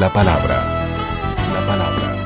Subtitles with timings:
[0.00, 0.56] La palabra.
[1.52, 2.16] La palabra.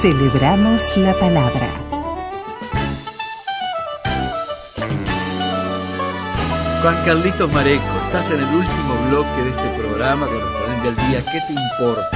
[0.00, 1.68] Celebramos la palabra.
[6.80, 11.22] Juan Carlitos Mareco, estás en el último bloque de este programa correspondiente al día.
[11.30, 12.08] ¿Qué te importa?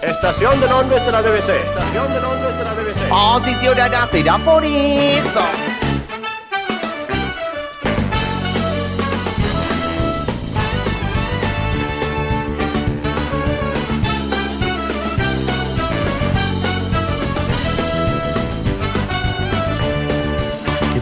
[0.00, 1.50] Estación de Londres de la BBC.
[1.50, 3.12] Estación de Londres de la BBC.
[3.12, 5.71] Atención a la por eso.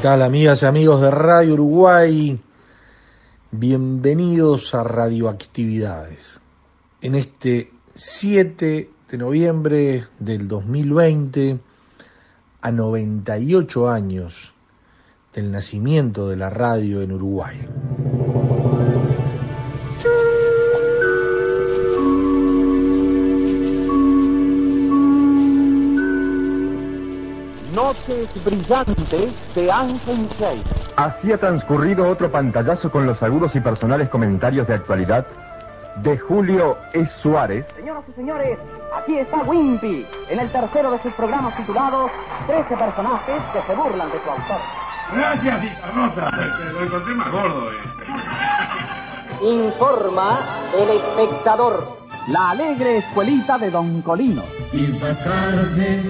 [0.03, 2.41] Tal amigas y amigos de Radio Uruguay?
[3.51, 6.41] Bienvenidos a Radioactividades.
[7.03, 11.59] En este 7 de noviembre del 2020,
[12.63, 14.55] a 98 años
[15.35, 17.59] del nacimiento de la radio en Uruguay.
[27.91, 30.63] Noches brillantes de Ángel Chase.
[30.95, 35.27] Así ha transcurrido otro pantallazo con los agudos y personales comentarios de actualidad
[35.97, 37.05] de Julio E.
[37.21, 37.67] Suárez.
[37.75, 38.59] Señoras y señores,
[38.97, 42.13] aquí está Wimpy, en el tercero de sus programas titulados
[42.47, 44.61] 13 personajes que se burlan de su autor.
[45.13, 46.31] Gracias, Carlota.
[46.73, 47.73] Lo encontré más gordo.
[47.73, 47.77] Eh.
[49.43, 50.39] Informa
[50.79, 51.99] el espectador.
[52.29, 54.45] La alegre escuelita de Don Colino.
[54.73, 56.09] Viva tarde,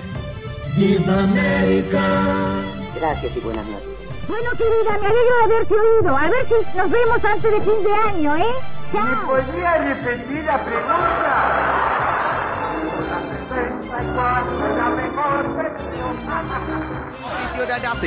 [0.77, 2.63] viva América.
[2.97, 3.89] Gracias y buenas noches.
[4.29, 6.17] Bueno, querida, me alegro de haberte oído.
[6.17, 8.55] A ver si nos vemos antes de fin de año, ¿eh?
[8.93, 11.81] ¿Me podría repetir la pregunta?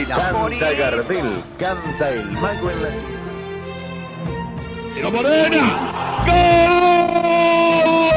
[0.08, 2.90] Canta Gardel, canta el mago en la...
[4.94, 5.64] ¡Tiro Morena!
[6.26, 8.13] Buenos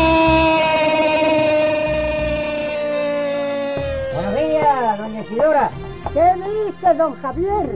[5.26, 5.70] Isidora.
[6.12, 7.68] ¿Qué dice, don Javier?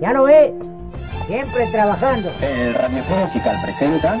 [0.00, 0.52] Ya lo ve,
[1.26, 2.30] siempre trabajando.
[2.40, 4.18] El Radio Musical presenta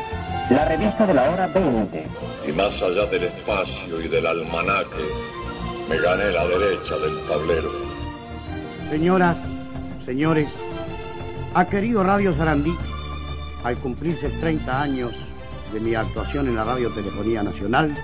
[0.50, 2.06] la revista de la hora 20.
[2.46, 5.04] Y más allá del espacio y del almanaque,
[5.88, 7.70] me gané la derecha del tablero.
[8.90, 9.36] Señoras,
[10.04, 10.48] señores,
[11.54, 12.76] ha querido Radio Sarandí,
[13.64, 15.12] al cumplirse 30 años
[15.72, 17.94] de mi actuación en la Radiotelefonía Nacional,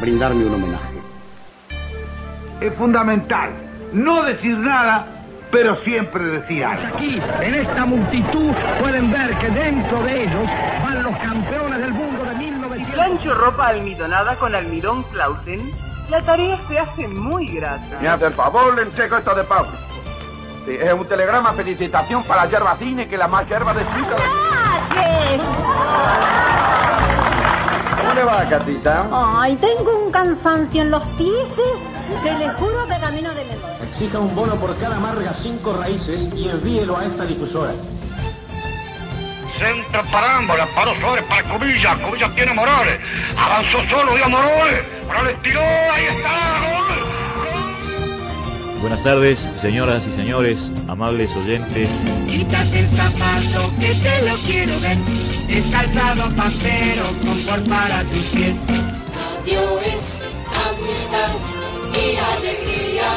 [0.00, 0.98] brindarme un homenaje.
[2.60, 5.20] Es fundamental no decir nada
[5.50, 6.94] pero siempre decir algo.
[6.94, 10.48] Aquí, en esta multitud, pueden ver que dentro de ellos
[10.82, 12.86] van los campeones del mundo de 1900.
[12.86, 15.72] Si plancho ropa almidonada con almidón Clausen,
[16.08, 17.98] la tarea se hace muy grata.
[18.00, 19.72] Me hace el favor, le entrego esto de Pablo.
[20.66, 24.16] Sí, es un telegrama felicitación para yerba cine, que la más yerba de Suiza.
[27.96, 29.08] ¿Cómo le va, Catita?
[29.12, 31.48] Ay, tengo un cansancio en los pies.
[32.22, 33.78] Se le juro que camino de memoria.
[33.88, 37.72] Exija un bono por cada amarga cinco raíces y envíelo a esta difusora.
[39.58, 43.00] Centro parámbola, paró sobre para Cubilla, Cubilla tiene Morales.
[43.36, 44.84] Avanzó solo, dio Morales.
[45.06, 46.60] Morales tiró, ahí está,
[48.80, 51.88] Buenas tardes, señoras y señores, amables oyentes.
[52.26, 54.96] Quítate el zapato que te lo quiero ver.
[55.48, 58.56] Es calzado pantero, confort para tus pies.
[58.66, 60.22] Radio es
[60.66, 61.59] amistad
[61.94, 63.10] y alegría.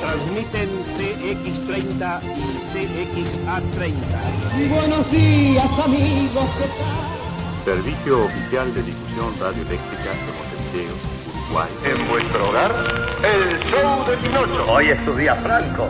[0.00, 4.68] Transmiten CX30 y CXA30.
[4.68, 7.18] Buenos días, amigos, ¿qué tal?
[7.64, 10.94] Servicio Oficial de Difusión Radioeléctrica de Montevideo,
[11.28, 11.70] Uruguay.
[11.84, 12.72] En vuestro hogar,
[13.22, 14.72] el show de Pinocho.
[14.72, 15.88] Hoy es tu día franco.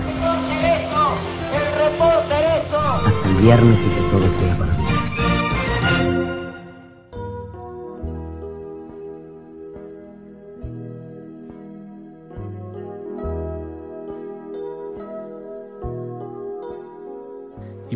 [1.53, 2.79] ¡El reportereso!
[2.79, 4.85] Hasta el viernes y que todo sea para mí.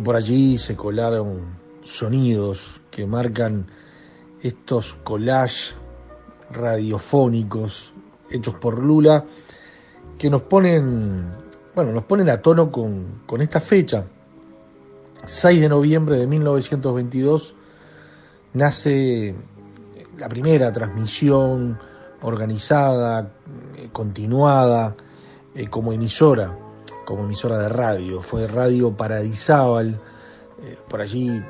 [0.03, 3.67] Por allí se colaron sonidos que marcan
[4.41, 5.75] estos collages
[6.51, 7.93] radiofónicos
[8.29, 9.25] hechos por Lula
[10.17, 11.31] que nos ponen,
[11.75, 14.05] bueno, nos ponen a tono con, esta fecha.
[15.25, 17.55] 6 de noviembre de 1922
[18.53, 19.33] nace
[20.17, 21.79] la primera transmisión
[22.21, 23.31] organizada,
[23.75, 24.95] eh, continuada,
[25.55, 26.57] eh, como emisora,
[27.05, 28.21] como emisora de radio.
[28.21, 29.99] Fue Radio Paradisábal,
[30.63, 31.41] eh, por allí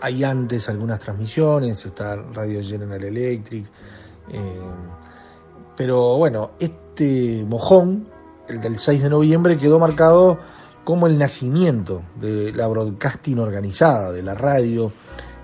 [0.00, 3.66] hay antes algunas transmisiones, está Radio General Electric,
[5.76, 8.08] pero bueno, este mojón,
[8.48, 10.38] el del 6 de noviembre, quedó marcado
[10.84, 14.92] como el nacimiento de la broadcasting organizada, de la radio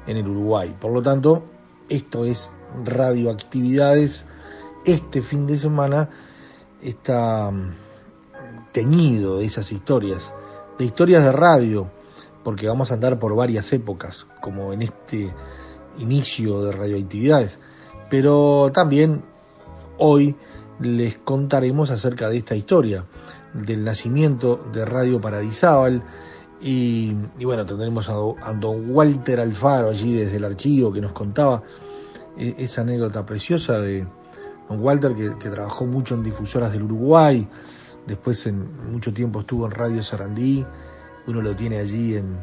[0.07, 0.75] en el Uruguay.
[0.81, 1.43] Por lo tanto,
[1.89, 2.51] esto es
[2.85, 4.25] radioactividades.
[4.85, 6.09] Este fin de semana
[6.81, 7.71] está mm,
[8.73, 10.35] teñido de esas historias,
[10.79, 11.91] de historias de radio,
[12.43, 15.33] porque vamos a andar por varias épocas, como en este
[15.99, 17.59] inicio de radioactividades.
[18.11, 19.23] Pero también
[19.99, 20.37] hoy
[20.81, 23.05] les contaremos acerca de esta historia,
[23.55, 26.03] del nacimiento de Radio Paradisábal,
[26.65, 27.13] y,
[27.45, 31.65] bueno, tendremos a, don Walter Alfaro allí desde el archivo que nos contaba
[32.39, 34.07] eh, esa anécdota preciosa de
[34.69, 37.49] don Walter que, trabajó mucho en difusoras del Uruguay,
[38.07, 40.65] después en mucho tiempo estuvo en Radio Sarandí,
[41.27, 42.39] uno lo tiene allí en,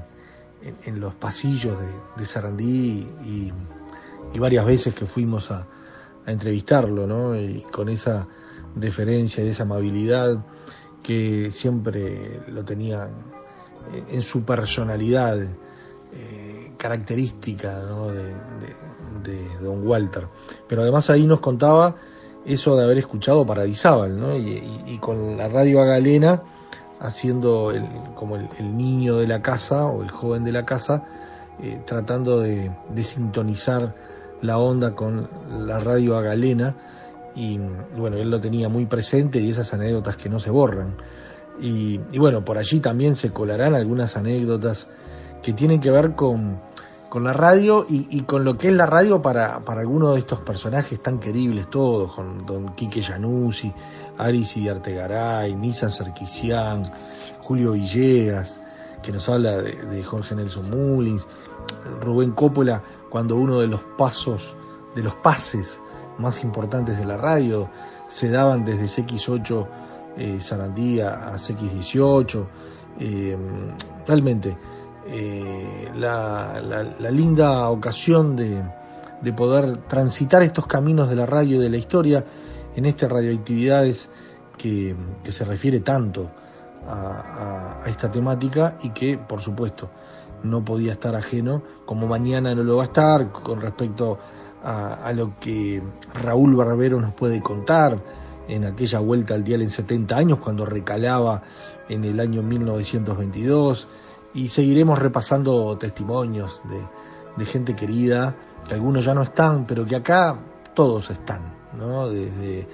[0.85, 1.77] en, los pasillos
[2.17, 3.51] de, Sarandí y,
[4.39, 5.67] varias veces que fuimos a,
[6.25, 7.35] a entrevistarlo, ¿no?
[7.35, 8.27] Y con esa
[8.75, 10.37] deferencia y esa amabilidad
[11.03, 13.09] que siempre lo tenían
[14.09, 20.27] en su personalidad eh, característica de, Don Walter.
[20.67, 21.95] Pero además ahí nos contaba
[22.53, 24.35] eso de haber escuchado Paradisábal, ¿no?
[24.35, 26.43] y, con la radio Galena
[26.99, 31.03] haciendo el, como el, niño de la casa o el joven de la casa,
[31.61, 33.95] eh, tratando de, sintonizar
[34.41, 35.29] la onda con
[35.65, 36.75] la radio Agalena
[37.35, 37.59] y
[37.97, 40.97] bueno, él lo tenía muy presente y esas anécdotas que no se borran.
[41.61, 44.87] Y, bueno, por allí también se colarán algunas anécdotas
[45.41, 46.61] que tienen que ver con,
[47.15, 51.01] la radio y, con lo que es la radio para, para algunos de estos personajes
[51.01, 53.73] tan queribles todos, con don Quique Januzzi,
[54.17, 56.91] Arisi Artegaray, Nisa Sarkisian,
[57.41, 58.59] Julio Villegas,
[59.01, 61.27] que nos habla de, de, Jorge Nelson Mullins,
[62.01, 64.55] Rubén Coppola, cuando uno de los pasos,
[64.95, 65.79] de los pases
[66.17, 67.69] más importantes de la radio
[68.07, 69.67] se daban desde CX8
[70.17, 72.45] eh, Sarandí a, CX18.
[72.99, 73.37] Eh,
[74.05, 74.57] realmente,
[75.11, 76.61] eh, la,
[77.11, 78.63] linda ocasión de,
[79.35, 82.23] poder transitar estos caminos de la radio y de la historia
[82.75, 84.07] en estas radioactividades
[84.57, 86.29] que, se refiere tanto
[86.87, 89.89] a, esta temática y que, por supuesto,
[90.43, 94.19] no podía estar ajeno, como mañana no lo va a estar, con respecto
[94.63, 95.81] a, a lo que
[96.13, 97.97] Raúl Barbero nos puede contar
[98.47, 101.43] en aquella vuelta al dial en 70 años, cuando recalaba
[101.87, 103.87] en el año 1922,
[104.33, 108.35] y seguiremos repasando testimonios de, gente querida,
[108.67, 110.37] que algunos ya no están, pero que acá
[110.73, 112.09] todos están, ¿no?
[112.09, 112.67] Desde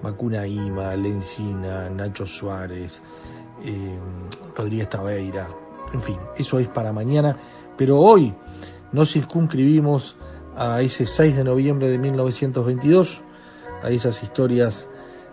[0.00, 3.02] Macuna Ima, Lencina, Nacho Suárez,
[3.64, 3.98] eh,
[4.54, 5.48] Rodríguez Tabeira,
[5.92, 7.36] en fin, eso es para mañana,
[7.76, 8.32] pero hoy
[8.92, 10.16] nos circunscribimos
[10.56, 13.22] a ese 6 de noviembre de 1922,
[13.82, 14.88] a esas historias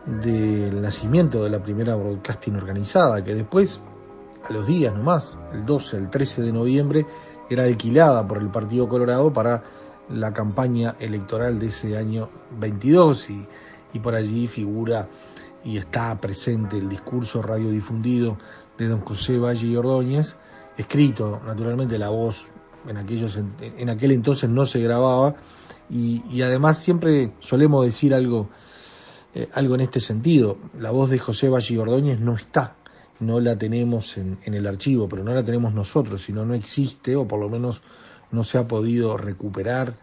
[0.05, 3.79] del nacimiento de la primera broadcasting organizada, que después,
[4.49, 7.05] los días nomás, el 12, el 13 de noviembre,
[7.49, 9.63] era alquilada por el Partido Colorado para
[10.09, 12.29] la campaña electoral de ese año
[12.59, 13.47] 22 y,
[13.93, 15.07] y por allí figura
[15.63, 18.37] y está presente el discurso radiodifundido
[18.77, 20.37] de don José Valle y Ordóñez,
[20.77, 22.49] escrito, naturalmente la voz
[22.87, 25.35] en, aquellos, en, aquel entonces no se grababa
[25.89, 28.49] y, y además siempre solemos decir algo
[29.35, 30.57] eh, algo en este sentido.
[30.79, 32.75] La voz de José Valle Ordóñez no está,
[33.19, 37.27] no la tenemos en, el archivo, pero no la tenemos nosotros, sino no existe o
[37.27, 37.81] por lo menos
[38.31, 39.97] no se ha podido recuperar.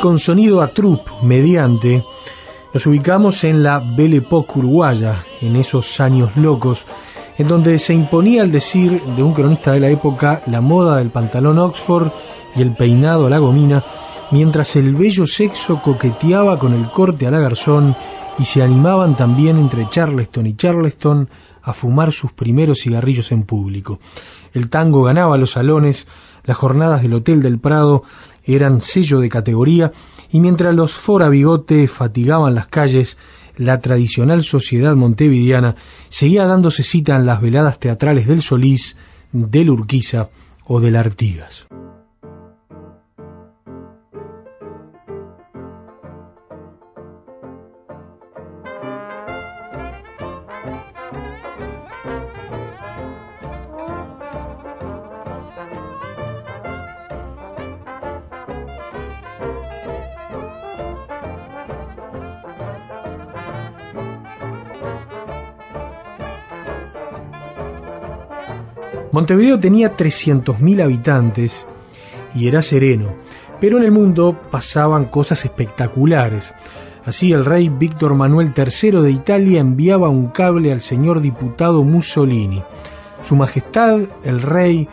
[0.08, 2.02] Con sonido a trup mediante,
[2.72, 6.86] nos ubicamos en la Belle Époque uruguaya, en esos años locos,
[7.36, 11.10] en donde se imponía el decir de un cronista de la época la moda del
[11.10, 12.10] pantalón Oxford
[12.56, 13.84] y el peinado a la gomina,
[14.30, 17.94] mientras el bello sexo coqueteaba con el corte a la garzón
[18.38, 21.28] y se animaban también entre Charleston y Charleston
[21.60, 23.98] a fumar sus primeros cigarrillos en público.
[24.54, 26.06] El tango ganaba los salones,
[26.44, 28.04] las jornadas del Hotel del Prado
[28.54, 29.92] eran sello de categoría
[30.30, 33.16] y mientras los fora bigote fatigaban las calles,
[33.56, 35.76] la tradicional sociedad montevideana
[36.08, 38.96] seguía dándose cita en las veladas teatrales del Solís,
[39.32, 40.30] del Urquiza
[40.64, 41.66] o del Artigas.
[69.18, 71.66] Montevideo tenía 300.000 habitantes
[72.36, 73.16] y era sereno,
[73.60, 76.54] pero en el mundo pasaban cosas espectaculares.
[77.04, 82.62] Así el rey Víctor Manuel III de Italia enviaba un cable al señor diputado Mussolini.
[83.20, 84.86] Su Majestad, el rey,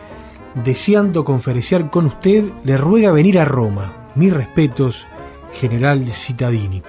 [0.56, 4.08] deseando conferenciar con usted, le ruega venir a Roma.
[4.16, 5.06] Mis respetos,
[5.52, 6.82] general Cittadini.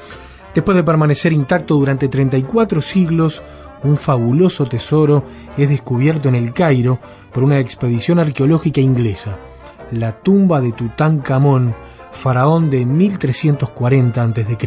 [0.55, 3.43] Después de permanecer intacto durante 34 siglos,
[3.83, 5.23] un fabuloso tesoro
[5.57, 6.99] es descubierto en el Cairo
[7.33, 9.37] por una expedición arqueológica inglesa,
[9.91, 11.75] la tumba de Tutankamón,
[12.11, 14.57] faraón de 1340 a.C.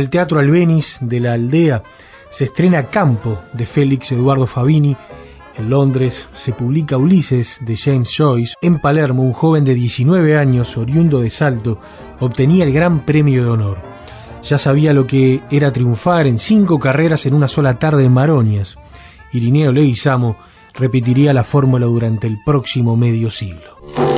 [0.00, 1.82] el Teatro Albeniz de la aldea
[2.30, 4.96] se estrena Campo de Félix Eduardo Fabini.
[5.56, 8.54] En Londres se publica Ulises de James Joyce.
[8.62, 11.78] En Palermo, un joven de 19 años, oriundo de Salto,
[12.18, 13.78] obtenía el Gran Premio de Honor.
[14.42, 18.78] Ya sabía lo que era triunfar en cinco carreras en una sola tarde en Maronias.
[19.32, 20.38] Irineo Leguizamo
[20.72, 24.09] repetiría la fórmula durante el próximo medio siglo.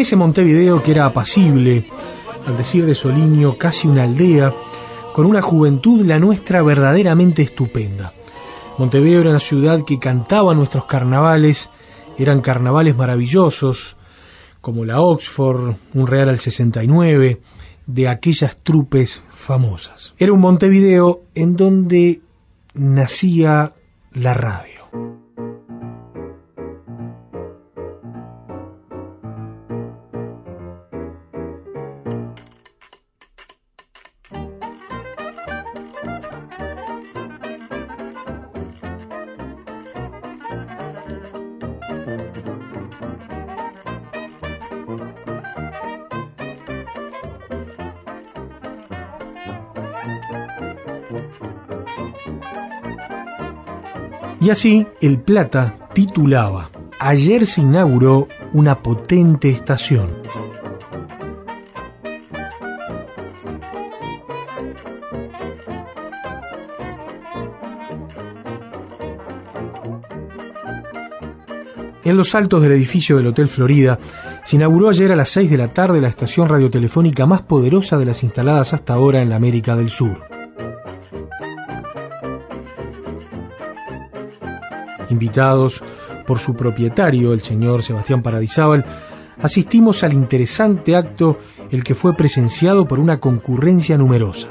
[0.00, 1.86] Ese Montevideo que era apacible,
[2.46, 4.50] al decir de Soliño, casi una aldea,
[5.12, 8.14] con una juventud la nuestra verdaderamente estupenda.
[8.78, 11.68] Montevideo era una ciudad que cantaba nuestros carnavales,
[12.16, 13.98] eran carnavales maravillosos,
[14.62, 17.42] como la Oxford, un Real al 69,
[17.86, 20.14] de aquellas trupes famosas.
[20.16, 22.22] Era un Montevideo en donde
[22.72, 23.74] nacía
[24.12, 24.79] la radio.
[54.40, 60.10] Y así, El Plata titulaba, Ayer se inauguró una potente estación.
[72.02, 73.98] En los altos del edificio del Hotel Florida
[74.44, 78.06] se inauguró ayer a las 6 de la tarde la estación radiotelefónica más poderosa de
[78.06, 80.29] las instaladas hasta ahora en la América del Sur.
[85.10, 85.82] Invitados
[86.26, 88.84] por su propietario, el señor Sebastián Paradisábal,
[89.42, 91.38] asistimos al interesante acto
[91.70, 94.48] el que fue presenciado por una concurrencia numerosa.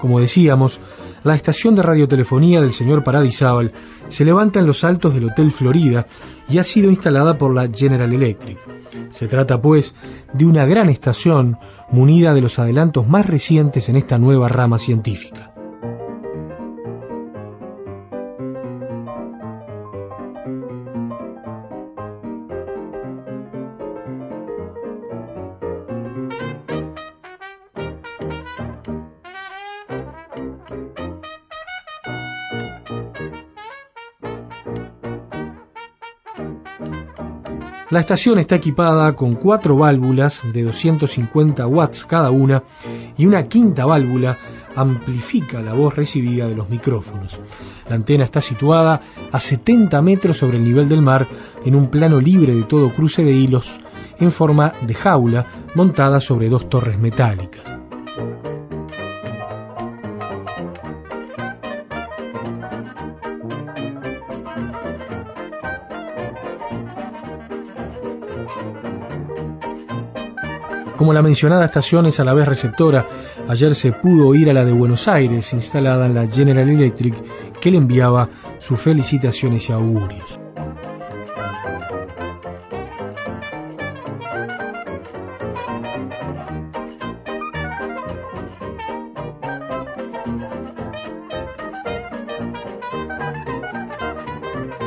[0.00, 0.80] Como decíamos,
[1.22, 3.72] la estación de radiotelefonía del señor Paradisábal
[4.08, 6.06] se levanta en los altos del Hotel Florida
[6.48, 8.58] y ha sido instalada por la General Electric.
[9.08, 9.94] Se trata, pues,
[10.34, 11.56] de una gran estación
[11.90, 15.53] munida de los adelantos más recientes en esta nueva rama científica.
[37.94, 42.64] La estación está equipada con cuatro válvulas de 250 watts cada una
[43.16, 44.36] y una quinta válvula
[44.74, 47.38] amplifica la voz recibida de los micrófonos.
[47.88, 51.28] La antena está situada a 70 metros sobre el nivel del mar
[51.64, 53.78] en un plano libre de todo cruce de hilos
[54.18, 57.83] en forma de jaula montada sobre dos torres metálicas.
[71.04, 73.06] Como la mencionada estación es a la vez receptora,
[73.46, 77.14] ayer se pudo oír a la de Buenos Aires, instalada en la General Electric,
[77.60, 80.40] que le enviaba sus felicitaciones y augurios.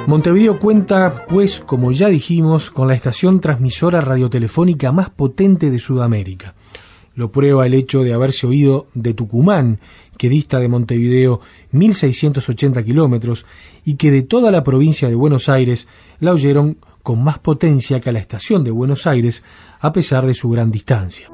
[0.07, 6.55] Montevideo cuenta, pues, como ya dijimos, con la estación transmisora radiotelefónica más potente de Sudamérica.
[7.13, 9.81] Lo prueba el hecho de haberse oído de Tucumán,
[10.17, 11.41] que dista de Montevideo
[11.73, 13.45] 1.680 kilómetros,
[13.83, 15.89] y que de toda la provincia de Buenos Aires
[16.21, 19.43] la oyeron con más potencia que a la estación de Buenos Aires,
[19.81, 21.29] a pesar de su gran distancia.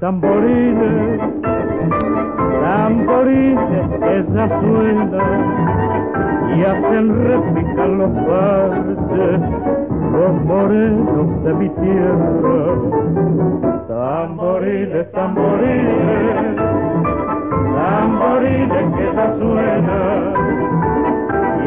[0.00, 2.00] Tamboriles, tamborines,
[2.60, 4.24] tamborines que
[4.60, 5.10] suenan
[6.56, 9.40] y hacen repicar los parches,
[10.12, 12.56] los morenos de mi tierra.
[13.88, 16.56] Tamboriles, tamborines,
[17.76, 20.34] tamborines que suenan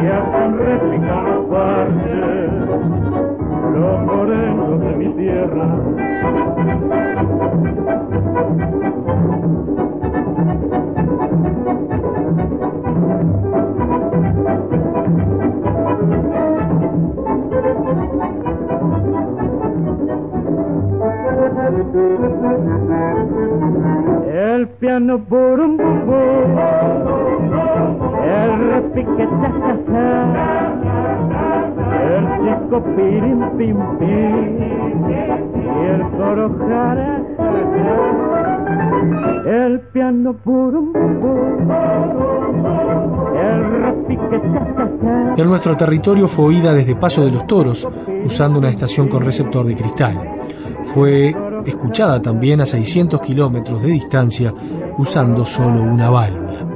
[0.02, 2.59] y hacen repicar los parches,
[3.74, 5.78] los morenos de mi tierra.
[24.32, 26.58] El piano bum bum,
[28.24, 29.28] el repique
[35.92, 37.22] el coro jara
[39.46, 40.92] el piano burum.
[45.36, 47.88] En nuestro territorio fue oída desde Paso de los Toros,
[48.24, 50.38] usando una estación con receptor de cristal.
[50.84, 51.34] Fue
[51.66, 54.54] escuchada también a 600 kilómetros de distancia
[54.98, 56.66] usando solo una válvula.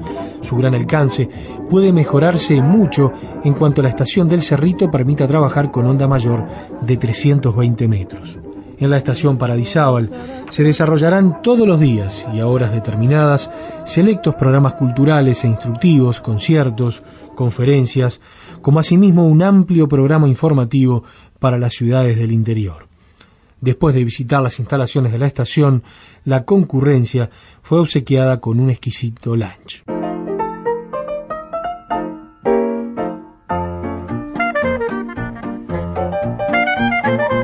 [0.41, 1.29] Su gran alcance
[1.71, 3.13] puede mejorarse mucho
[3.45, 6.45] en cuanto la estación del Cerrito permita trabajar con onda mayor
[6.83, 8.39] de 320 metros.
[8.79, 10.11] En la estación Paradisábal
[10.51, 13.51] se desarrollarán todos los días y a horas determinadas
[13.85, 17.03] selectos programas culturales e instructivos, conciertos,
[17.35, 18.21] conferencias,
[18.61, 21.05] como asimismo un amplio programa informativo
[21.39, 22.94] para las ciudades del interior.
[23.65, 25.85] Después de visitar las instalaciones de la estación,
[26.27, 27.31] la concurrencia
[27.63, 29.83] fue obsequiada con un exquisito lunch.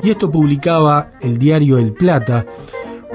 [0.03, 2.45] Y esto publicaba el diario El Plata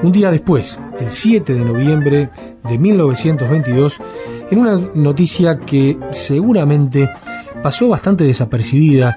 [0.01, 2.31] un día después, el 7 de noviembre
[2.67, 3.99] de 1922,
[4.49, 7.07] en una noticia que seguramente
[7.61, 9.15] pasó bastante desapercibida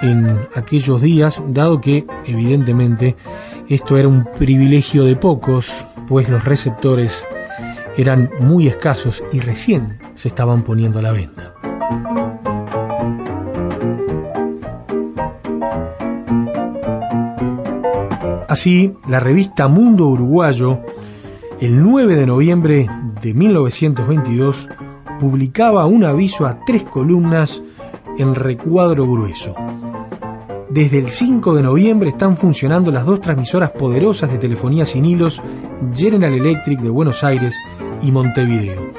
[0.00, 3.16] en aquellos días, dado que, evidentemente,
[3.68, 7.24] esto era un privilegio de pocos, pues los receptores
[7.96, 11.54] eran muy escasos y recién se estaban poniendo a la venta.
[18.48, 20.80] Así, la revista Mundo Uruguayo,
[21.60, 22.88] el 9 de noviembre
[23.20, 24.68] de 1922,
[25.18, 27.62] publicaba un aviso a tres columnas
[28.18, 29.54] en recuadro grueso.
[30.76, 35.40] Desde el 5 de noviembre están funcionando las dos transmisoras poderosas de telefonía sin hilos
[35.94, 37.56] General Electric de Buenos Aires
[38.02, 38.92] y Montevideo.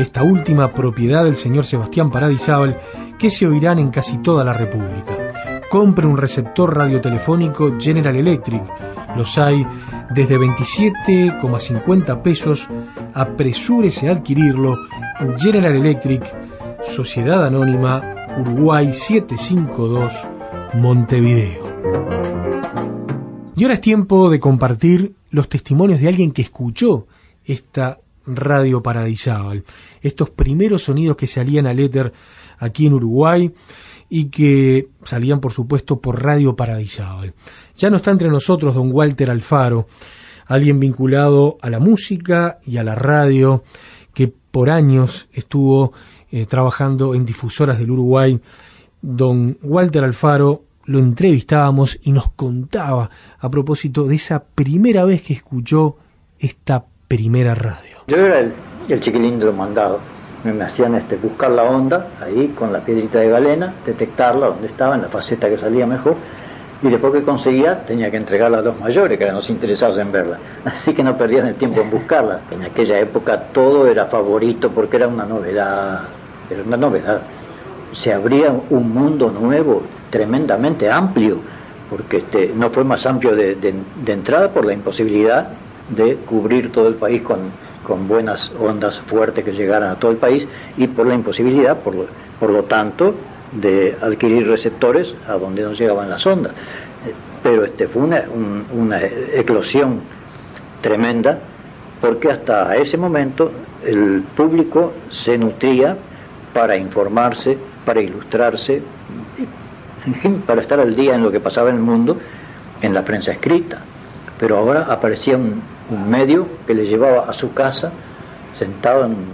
[0.00, 2.80] Esta última propiedad del señor Sebastián Paradisábal
[3.16, 5.16] que se oirán en casi toda la República.
[5.70, 8.64] Compre un receptor radiotelefónico General Electric.
[9.16, 9.64] Los hay
[10.12, 12.66] desde 27,50 pesos.
[13.14, 14.74] Apresúrese a adquirirlo.
[15.38, 16.24] General Electric,
[16.82, 20.26] Sociedad Anónima, Uruguay 752,
[20.74, 21.64] Montevideo.
[23.56, 27.06] Y ahora es tiempo de compartir los testimonios de alguien que escuchó
[27.44, 29.64] esta radio Paradisábal,
[30.02, 32.12] estos primeros sonidos que salían al éter
[32.58, 33.52] aquí en Uruguay
[34.08, 37.34] y que salían por supuesto por Radio Paradisábal.
[37.76, 39.88] Ya no está entre nosotros don Walter Alfaro,
[40.46, 43.62] alguien vinculado a la música y a la radio,
[44.14, 45.92] que por años estuvo
[46.32, 48.40] eh, trabajando en difusoras del Uruguay.
[49.02, 55.34] Don Walter Alfaro lo entrevistábamos y nos contaba a propósito de esa primera vez que
[55.34, 55.96] escuchó
[56.38, 57.98] esta primera radio.
[58.08, 58.52] Yo era el,
[58.88, 60.00] el chiquilindro mandado.
[60.44, 64.68] Me, me hacían este, buscar la onda ahí con la piedrita de galena, detectarla donde
[64.68, 66.16] estaba, en la faceta que salía mejor,
[66.82, 70.10] y después que conseguía tenía que entregarla a los mayores, que eran los interesados en
[70.10, 70.38] verla.
[70.64, 72.40] Así que no perdían el tiempo en buscarla.
[72.50, 76.04] En aquella época todo era favorito porque era una novedad,
[76.48, 77.22] era una novedad.
[77.92, 81.38] Se abría un mundo nuevo tremendamente amplio,
[81.88, 85.48] porque este, no fue más amplio de, de, entrada por la imposibilidad
[85.88, 87.50] de cubrir todo el país con,
[87.84, 91.94] con buenas ondas fuertes que llegaran a todo el país y por la imposibilidad, por
[91.94, 92.06] lo,
[92.38, 93.14] por lo tanto,
[93.52, 96.52] de adquirir receptores a donde no llegaban las ondas.
[96.52, 100.00] Eh, Pero este fue una, un- una eclosión
[100.80, 101.38] tremenda
[102.00, 103.50] porque hasta ese momento
[103.84, 105.96] el público se nutría
[106.54, 108.82] para informarse, para ilustrarse,
[110.46, 112.18] para estar al día en lo que pasaba en el mundo
[112.80, 113.82] en la prensa escrita.
[114.38, 115.62] Pero ahora aparecía un,
[116.08, 117.90] medio que le llevaba a su casa,
[118.56, 119.26] sentado en un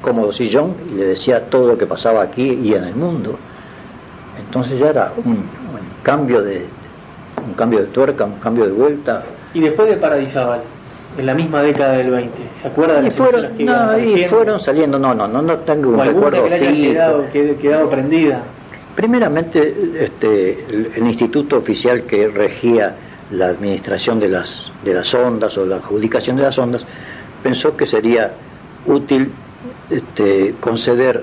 [0.00, 3.38] cómodo sillón, y le decía todo lo que pasaba aquí y en el mundo.
[4.38, 5.44] Entonces ya era un,
[6.02, 6.64] cambio de
[7.46, 9.22] un cambio de tuerca, un cambio de vuelta.
[9.52, 10.62] Y después de Paradisábal,
[11.16, 14.60] en la misma década del 20, ¿se acuerda de las fueron, que no, y fueron
[14.60, 17.90] saliendo, no, no, no, no tengo un ¿O alguna recuerdo que haya quedado, que- quedado
[17.90, 18.42] prendida?
[18.94, 22.94] Primeramente, este, el, el instituto oficial que regía
[23.30, 26.84] la administración de las, de las ondas o la adjudicación de las ondas
[27.42, 28.32] pensó que sería
[28.86, 29.30] útil
[29.90, 31.22] este, conceder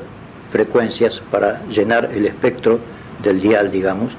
[0.51, 2.79] frecuencias para llenar el espectro
[3.21, 4.13] del dial, digamos,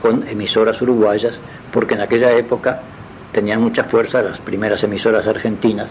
[0.00, 1.38] con emisoras uruguayas,
[1.72, 2.80] porque en aquella época
[3.32, 5.90] tenían mucha fuerza las primeras emisoras argentinas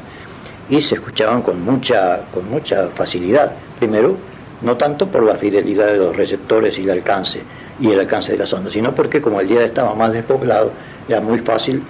[0.69, 3.53] y se escuchaban con mucha, con mucha facilidad.
[3.79, 4.17] Primero,
[4.61, 7.41] no tanto por la fidelidad de los receptores y el alcance
[7.79, 10.71] y el alcance de las ondas, sino porque como el día estaba más despoblado,
[11.07, 11.83] era muy fácil,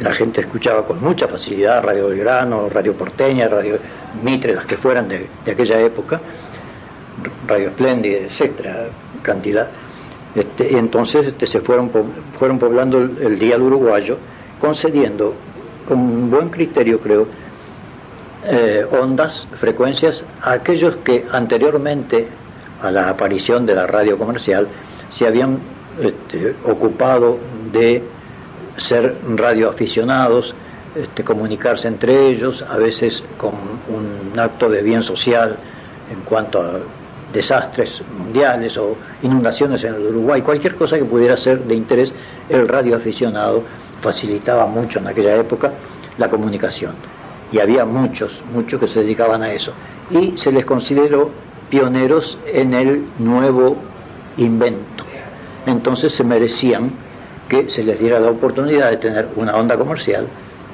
[0.00, 3.78] la gente escuchaba con mucha facilidad Radio Belgrano, Radio Porteña, Radio
[4.22, 6.20] Mitre, las que fueran de, aquella época,
[7.46, 8.86] Radio Espléndida, etcétera,
[9.22, 9.68] cantidad.
[10.34, 11.90] Este, entonces este, se fueron,
[12.38, 14.18] fueron poblando el, el dial uruguayo,
[14.60, 15.34] concediendo
[15.86, 17.26] con un buen criterio, creo,
[18.44, 22.28] eh, ondas, frecuencias, a aquellos que anteriormente
[22.80, 24.68] a la aparición de la radio comercial
[25.10, 25.58] se habían
[26.00, 27.38] este, ocupado
[27.72, 28.02] de
[28.76, 30.54] ser radioaficionados,
[30.94, 33.54] este, comunicarse entre ellos, a veces con
[33.88, 35.56] un acto de bien social
[36.10, 36.80] en cuanto a
[37.32, 42.14] desastres mundiales o inundaciones en el Uruguay, cualquier cosa que pudiera ser de interés,
[42.48, 43.62] el radioaficionado
[44.00, 45.72] facilitaba mucho en aquella época
[46.18, 46.94] la comunicación.
[47.52, 49.72] Y había muchos, muchos que se dedicaban a eso.
[50.10, 51.30] Y se les consideró
[51.70, 53.76] pioneros en el nuevo
[54.36, 55.04] invento.
[55.66, 56.90] Entonces se merecían
[57.48, 60.26] que se les diera la oportunidad de tener una onda comercial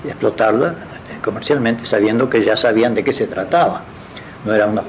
[0.04, 0.68] y explotarla
[1.10, 3.82] eh, comercialmente, sabiendo que ya sabían de qué se trataba.
[4.44, 4.82] No era una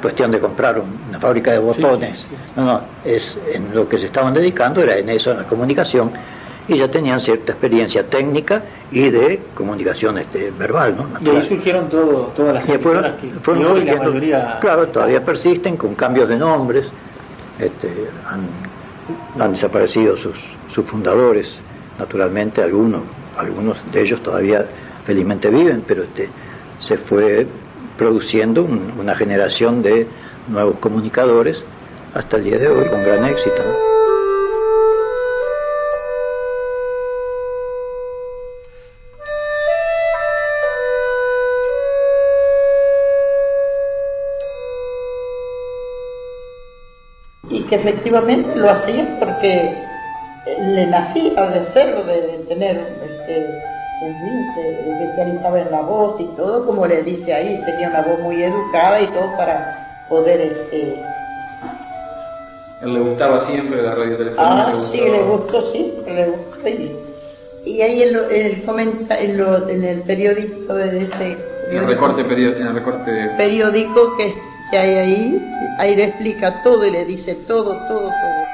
[0.00, 2.26] cuestión de comprar un- una fábrica de botones.
[2.56, 6.10] No, no, es en lo que se estaban dedicando era en eso, en la comunicación,
[6.70, 11.06] y ya tenían cierta experiencia técnica y de comunicación este, verbal, ¿no?
[11.20, 14.58] Y ahí surgieron todo, todas las fueron- que, fueron hoy la mayoría...
[14.60, 16.86] Claro, todavía persisten con cambios de nombres,
[17.58, 17.88] este,
[18.24, 21.60] han, han desaparecido sus, sus fundadores,
[21.98, 23.02] naturalmente algunos,
[23.36, 24.64] algunos de ellos todavía
[25.04, 26.28] felizmente viven, pero este,
[26.78, 27.46] se fue
[27.98, 30.06] produciendo un- una generación de
[30.48, 31.64] nuevos comunicadores
[32.14, 33.62] hasta el día de hoy con gran éxito.
[47.70, 49.72] Que efectivamente lo hacían porque
[50.74, 53.46] le nacía de serlo, de, de tener, este,
[54.54, 58.42] se especializaba en la voz y todo, como le dice ahí, tenía una voz muy
[58.42, 59.76] educada y todo para
[60.08, 61.00] poder, este,
[62.82, 64.66] Él le gustaba siempre la radiotelefonía.
[64.66, 66.68] ah, le sí, le gustó, sí, le gustó.
[66.68, 66.96] Y,
[67.66, 71.36] y ahí el comenta, en, lo- en el periódico de este
[71.70, 74.34] En el recorte, perio- en el recorte periódico que,
[74.70, 78.46] que hay ahí, ahí le explica todo y le dice todo, todo, todo.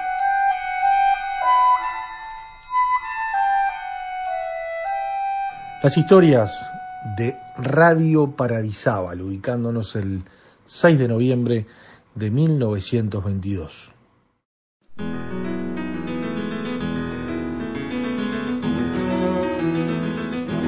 [5.83, 6.71] Las historias
[7.17, 10.25] de Radio Paradisábal, ubicándonos el
[10.65, 11.67] 6 de noviembre
[12.15, 13.93] de 1922.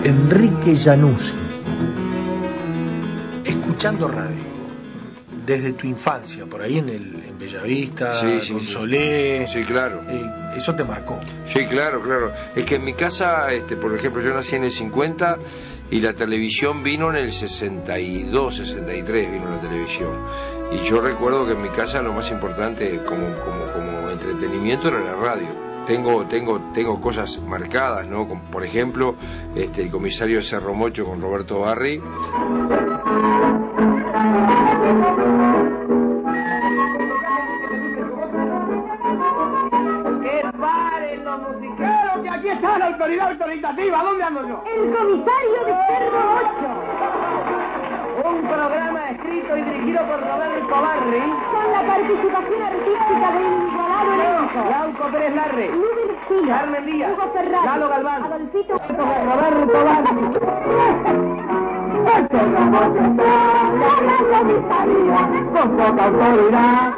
[0.04, 1.32] Enrique Januzzi,
[3.44, 4.57] escuchando radio
[5.48, 8.66] desde tu infancia, por ahí en, el, en Bellavista, Sí, sí, con sí.
[8.68, 10.02] Solé, Sí, claro.
[10.06, 10.22] eh,
[10.56, 11.18] eso te marcó.
[11.46, 12.32] Sí, claro, claro.
[12.54, 15.38] Es que en mi casa, este, por ejemplo, yo nací en el 50
[15.90, 20.11] y la televisión vino en el 62, 63 vino la televisión.
[20.70, 25.00] Y yo recuerdo que en mi casa lo más importante como, como, como entretenimiento era
[25.00, 25.46] la radio.
[25.87, 28.28] Tengo, tengo, tengo cosas marcadas, ¿no?
[28.28, 29.14] Como, por ejemplo,
[29.56, 32.02] este, el comisario Cerro Mocho con Roberto Barri.
[43.08, 44.62] Autoridad autoritativa, ¿dónde ando yo?
[44.66, 46.20] El comisario de Cerro
[48.20, 48.28] 8.
[48.28, 51.22] Un programa escrito y dirigido por Roberto Barri.
[51.52, 54.70] Con la participación artística del igualado elenco.
[54.70, 55.70] Lauco Pérez Larre.
[55.70, 56.58] Luis Espina.
[56.58, 57.12] Carmen Díaz.
[57.12, 57.66] Hugo Ferrari.
[57.66, 58.22] Lalo Galván.
[58.24, 58.74] Adolfito.
[58.76, 60.14] Roberto Barri.
[65.52, 66.97] Con poca autoridad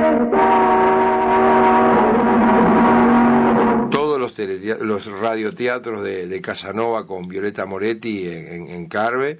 [4.81, 9.39] los, radioteatros de, de Casanova con Violeta Moretti en, en- en Carve,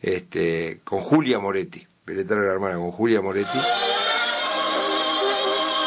[0.00, 3.58] este, con Julia Moretti, Violeta era la hermana, con Julia Moretti.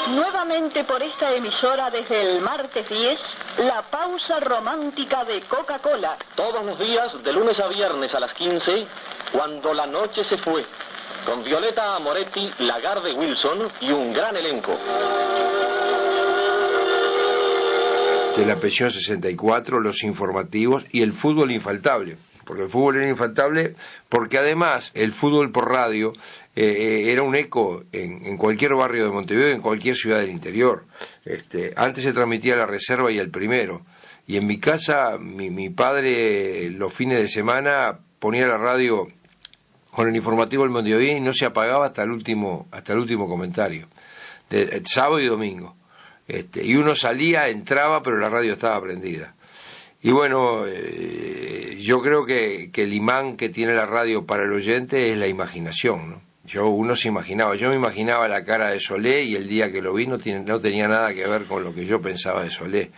[0.09, 3.19] Nuevamente por esta emisora desde el martes 10,
[3.59, 6.17] la pausa romántica de Coca-Cola.
[6.35, 8.87] Todos los días, de lunes a viernes a las 15,
[9.31, 10.65] cuando la noche se fue,
[11.25, 14.77] con Violeta Moretti, Lagarde Wilson y un gran elenco.
[18.35, 22.17] De la pensión 64, los informativos y el fútbol infaltable.
[22.45, 23.75] Porque el fútbol era infaltable,
[24.09, 26.13] porque además el fútbol por radio
[26.55, 30.31] eh, eh, era un eco en, en cualquier barrio de Montevideo, en cualquier ciudad del
[30.31, 30.85] interior.
[31.25, 33.85] Este, antes se transmitía la reserva y el primero.
[34.27, 39.07] Y en mi casa, mi, mi padre los fines de semana ponía la radio
[39.91, 43.27] con el informativo del Montevideo y no se apagaba hasta el último, hasta el último
[43.27, 43.87] comentario,
[44.49, 45.75] de, de sábado y domingo.
[46.27, 49.35] Este, y uno salía, entraba, pero la radio estaba prendida.
[50.01, 54.51] Y bueno, eh, yo creo que, que el imán que tiene la radio para el
[54.51, 56.30] oyente es la imaginación, ¿no?
[56.43, 59.81] Yo, uno se imaginaba, yo me imaginaba la cara de Solé y el día que
[59.81, 62.49] lo vi no, tiene, no tenía nada que ver con lo que yo pensaba de
[62.49, 62.91] Solé.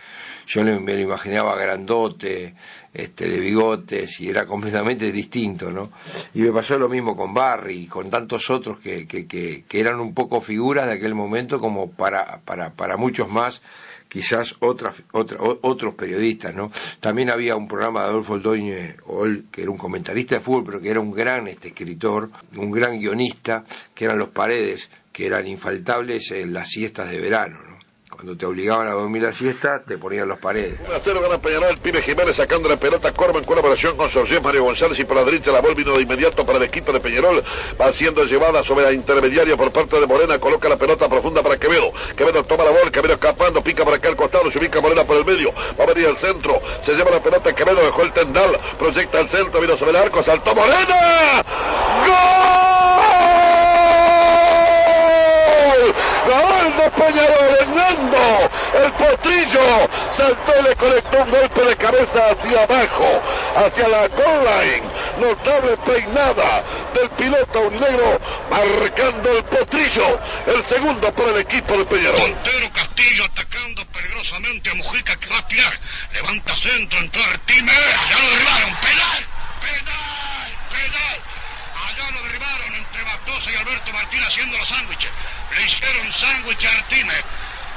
[0.46, 2.54] Yo le- me lo imaginaba grandote,
[2.92, 5.90] este, de bigotes y era completamente distinto, ¿no?
[6.34, 9.80] Y me pasó lo mismo con Barry y con tantos otros que, que, que, que
[9.80, 13.60] eran un poco figuras de aquel momento como para, para, para muchos más
[14.14, 16.70] quizás otra- o- otros periodistas, ¿no?
[17.00, 20.80] También había un programa de Adolfo Oldoñe, Ol, que era un comentarista de fútbol, pero
[20.80, 25.48] que era un gran este, escritor, un gran guionista, que eran los paredes, que eran
[25.48, 27.73] infaltables en las siestas de verano, ¿no?
[28.14, 30.78] Cuando te obligaban a dormir la siesta, te ponían los paredes.
[30.86, 34.40] 1 a 0 gana Peñarol, pibe Jiménez sacando la pelota, Corva en colaboración con Sorgés,
[34.40, 37.42] Mario González y por la derecha la bola de inmediato para el equipo de Peñarol,
[37.78, 41.58] va siendo llevada sobre la intermediaria por parte de Morena, coloca la pelota profunda para
[41.58, 45.04] Quevedo, Quevedo toma la bola, Quevedo escapando, pica por acá al costado, se ubica Morena
[45.04, 48.12] por el medio, va a venir al centro, se lleva la pelota, Quevedo dejó el
[48.12, 51.42] tendal, proyecta al centro, vino sobre el arco, saltó Morena,
[52.06, 52.53] ¡Gol!
[56.64, 58.50] ¡Gol de Peñarol, Hernando!
[58.72, 63.22] El potrillo saltó le conectó un golpe de cabeza hacia abajo,
[63.54, 64.88] hacia la goal line.
[65.20, 68.18] Notable peinada del piloto unegro
[68.50, 70.18] marcando el potrillo.
[70.46, 72.18] El segundo por el equipo de Peñarol.
[72.18, 75.78] Montero Castillo atacando peligrosamente a Mujica que va a tirar.
[76.14, 77.72] Levanta centro, entró Artime.
[77.72, 78.74] Allá lo derribaron.
[78.80, 79.26] Penal.
[79.60, 80.58] Penal.
[80.70, 81.16] Penal.
[81.86, 82.73] Allá lo derribaron
[83.26, 85.10] y Alberto Martín haciendo los sándwiches.
[85.56, 87.14] Le hicieron sándwich a Artime.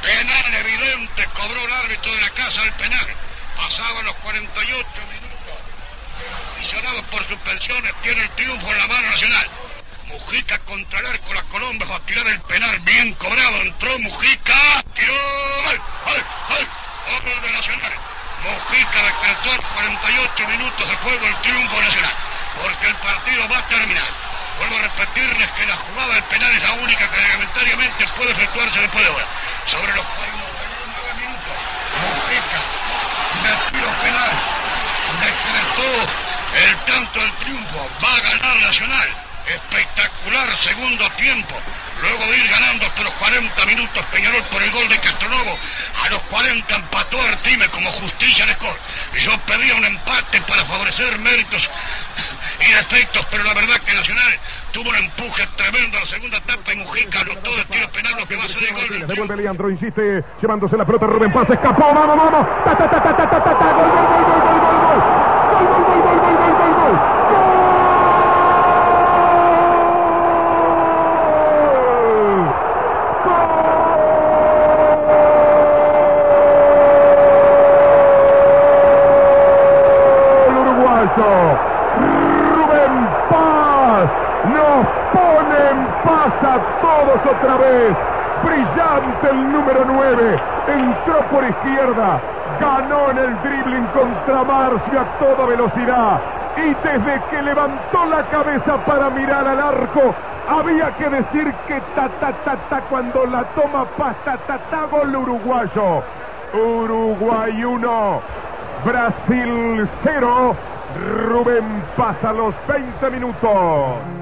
[0.01, 1.25] Penal evidente.
[1.27, 3.07] Cobró el árbitro de la casa del penal.
[3.55, 5.27] Pasaban los 48 minutos.
[6.53, 9.49] Aficionados por suspensiones tiene el triunfo en la mano nacional.
[10.07, 13.61] Mujica contra el arco, la Colombia va a tirar el penal bien cobrado.
[13.61, 15.13] Entró Mujica, tiró.
[15.67, 16.67] ¡Ay, ay, ay!
[17.41, 17.93] De Nacional.
[18.43, 22.13] Mujica decretó a 48 minutos de juego el triunfo nacional.
[22.61, 24.26] Porque el partido va a terminar.
[24.57, 28.79] Vuelvo a repetirles que la jugada del penal es la única que reglamentariamente puede efectuarse
[28.79, 29.25] después de ahora.
[29.65, 31.53] Sobre los 49 minutos,
[32.01, 32.61] Mujica,
[33.43, 34.31] de tiro penal,
[35.21, 35.89] decretó
[36.55, 37.89] el tanto del triunfo.
[38.03, 39.26] Va a ganar Nacional.
[39.47, 41.55] Espectacular segundo tiempo.
[42.01, 45.57] Luego de ir ganando hasta los 40 minutos Peñarol por el gol de Castronovo,
[46.05, 48.77] a los 40 empató Artime como justicia en score.
[49.19, 51.69] Yo pedía un empate para favorecer méritos
[52.59, 54.39] y defectos, pero la verdad que Nacional
[54.71, 58.27] tuvo un empuje tremendo a la segunda etapa y Mujica anotó de tiro penal lo
[58.27, 59.07] que va a ser el gol.
[59.07, 62.47] Devuelve Leandro, insiste, llevándose la pelota Rubén Paz, escapó, vamos, vamos.
[89.29, 90.39] El número 9.
[90.67, 92.19] Entró por izquierda.
[92.59, 96.19] Ganó en el dribbling contra Marcio a toda velocidad.
[96.57, 100.15] Y desde que levantó la cabeza para mirar al arco,
[100.49, 105.15] había que decir que ta ta ta ta cuando la toma pasta ta ta gol
[105.15, 106.01] uruguayo.
[106.53, 108.21] Uruguay 1,
[108.85, 110.55] Brasil 0.
[111.27, 114.17] Rubén pasa los 20 minutos.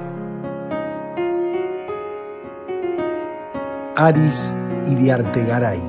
[3.96, 4.54] Aris
[4.90, 5.80] Iriartegaray.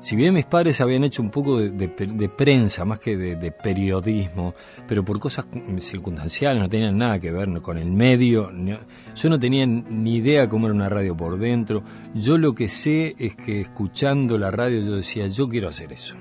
[0.00, 3.34] Si bien mis padres habían hecho un poco de, de- de prensa, más que de,
[3.34, 4.54] de periodismo,
[4.86, 5.46] pero por cosas
[5.80, 8.50] circunstanciales, no tenían nada que ver con el medio,
[9.16, 11.82] yo no tenía ni idea cómo era una radio por dentro.
[12.14, 16.14] Yo lo que sé es que escuchando la radio yo decía, yo quiero hacer eso.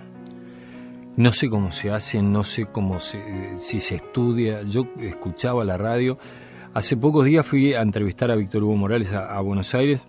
[1.16, 3.20] No sé cómo se hace, no sé cómo se,
[3.58, 4.64] si se estudia.
[4.64, 6.18] Yo escuchaba la radio.
[6.74, 10.08] Hace pocos días fui a entrevistar a Víctor Hugo Morales a Buenos Aires,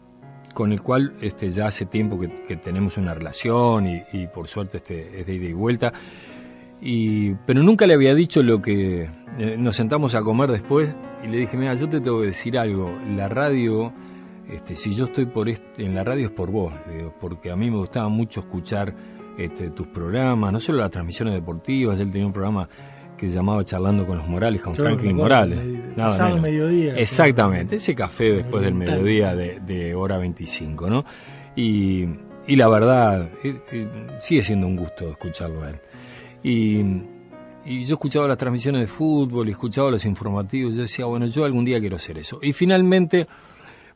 [0.55, 5.21] con el cual este, ya hace tiempo que, tenemos una relación y, por suerte este,
[5.21, 5.93] es de ida y vuelta.
[6.81, 10.91] Y, pero nunca le había dicho lo que eh, nos sentamos a comer después
[11.25, 13.93] y le dije, mira, yo te tengo que decir algo, la radio,
[14.49, 17.57] este, si yo estoy por este, en la radio es por vos, digo, porque a
[17.57, 18.95] mí me gustaba mucho escuchar
[19.37, 22.69] este, tus programas, no solo las transmisiones deportivas, él tenía un programa
[23.19, 25.59] que se llamaba Charlando con los Morales, con Yo Franklin Morales.
[25.97, 26.41] nada menos.
[26.41, 26.95] mediodía.
[26.97, 31.05] Exactamente, ese café después del mediodía de, de hora 25, ¿no?
[31.57, 32.05] Y,
[32.47, 33.89] y la verdad, eh, eh,
[34.21, 35.81] sigue siendo un gusto escucharlo a él.
[36.43, 36.79] Y,
[37.67, 41.45] y yo escuchaba las transmisiones de fútbol y escuchaba los informativos, yo decía, bueno, yo
[41.45, 42.39] algún día quiero hacer eso.
[42.41, 43.27] Y finalmente,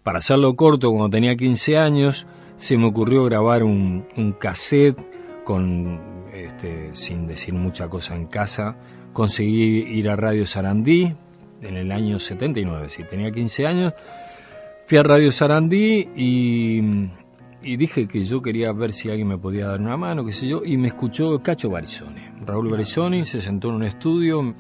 [0.02, 4.98] para hacerlo corto, cuando tenía 15 años, se me ocurrió grabar un, un cassette
[5.44, 6.00] con,
[6.34, 8.76] este, sin decir mucha cosa en casa.
[9.12, 11.14] Conseguí ir a Radio Sarandí
[11.62, 13.94] en el año 79, sí, tenía 15 años.
[14.86, 16.80] Fui a Radio Sarandí y,
[17.62, 20.48] y dije que yo quería ver si alguien me podía dar una mano, qué sé
[20.48, 22.22] yo, y me escuchó Cacho Barizoni.
[22.44, 24.54] Raúl Barizoni se sentó en un estudio,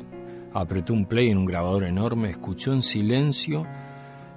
[0.54, 3.66] apretó un play en un grabador enorme, escuchó en silencio.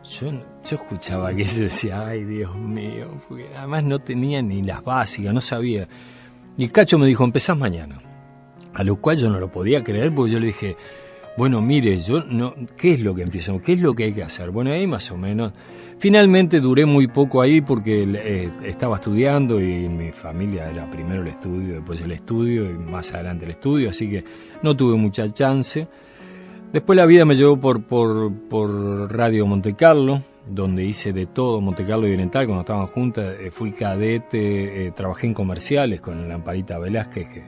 [0.04, 4.84] Yo, yo escuchaba que se decía, ay Dios mío, porque además no tenía ni las
[4.84, 5.88] básicas, no sabía.
[6.58, 8.15] Y Cacho me dijo, empezás mañana.
[8.76, 10.76] A lo cual yo no lo podía creer porque yo le dije,
[11.38, 13.62] bueno, mire, yo no, ¿qué es lo que empiezo?
[13.62, 14.52] ¿Qué es lo que hay que hacer?
[14.52, 15.54] Bueno, ahí más o menos.
[15.98, 21.30] Finalmente duré muy poco ahí porque eh, estaba estudiando y mi familia era primero el
[21.30, 24.26] estudio, después el estudio y más adelante el estudio, así que
[24.62, 25.88] no tuve mucha chance.
[26.74, 31.62] Después la vida me llevó por, por, por Radio Monte Carlo, donde hice de todo,
[31.62, 36.28] Monte Carlo y Oriental, cuando estaban juntas, eh, fui cadete, eh, trabajé en comerciales con
[36.28, 37.44] Lamparita Velázquez, que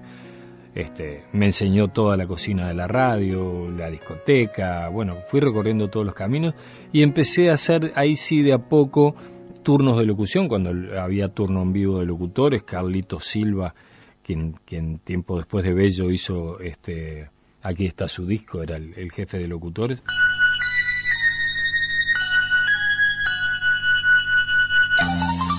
[0.77, 6.05] este, me enseñó toda la cocina de la radio, la discoteca, bueno, fui recorriendo todos
[6.05, 6.53] los caminos
[6.93, 9.15] y empecé a hacer ahí sí de a poco
[9.63, 10.71] turnos de locución, cuando
[11.01, 13.73] había turno en vivo de locutores, Carlito Silva,
[14.21, 17.31] quien, tiempo después de Bello hizo este
[17.63, 20.03] aquí está su disco, era el, el jefe de locutores.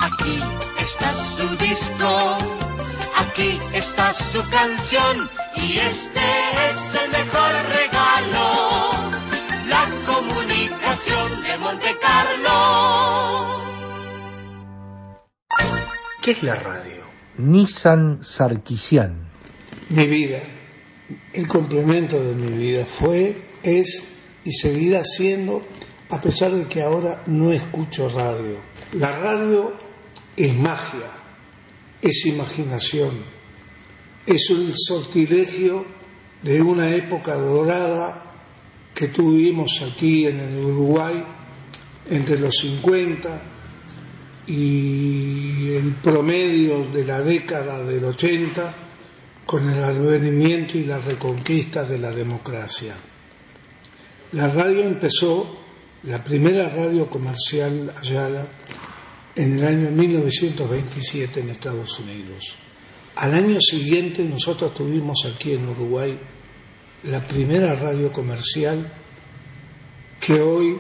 [0.01, 0.41] Aquí
[0.81, 2.68] está su disco,
[3.39, 6.21] aquí está su canción y este
[6.69, 8.91] es el mejor regalo,
[9.69, 13.61] la comunicación de Monte Carlo.
[16.21, 17.05] ¿Qué es la radio?
[17.39, 19.31] Nissan Sarkisian.
[19.91, 20.41] Mi vida,
[21.33, 24.05] el complemento de mi vida fue, es
[24.45, 25.63] y seguirá siendo,
[26.11, 28.57] a pesar de que ahora no escucho radio.
[28.95, 29.75] La radio
[30.37, 31.18] es magia,
[32.01, 33.25] es imaginación,
[34.27, 35.85] es un sortilegio
[36.43, 38.25] de una época dorada
[38.95, 41.25] que tuvimos aquí en el Uruguay
[42.11, 43.43] entre los 50
[44.47, 48.75] y el promedio de la década del 80
[49.45, 52.97] con el advenimiento y la reconquista de la democracia.
[54.33, 55.59] La radio empezó,
[56.03, 58.47] la primera radio comercial Ayala,
[59.39, 62.57] en el año 1927 en Estados Unidos.
[63.15, 66.19] Al año siguiente nosotros tuvimos aquí en Uruguay
[67.05, 68.93] la primera radio comercial
[70.19, 70.77] que hoy